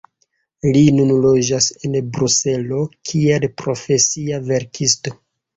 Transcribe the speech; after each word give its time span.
Li 0.75 0.79
nun 0.99 1.11
loĝas 1.25 1.67
en 1.89 1.97
Bruselo 2.15 2.81
kiel 3.11 3.47
profesia 3.63 4.45
verkisto. 4.51 5.19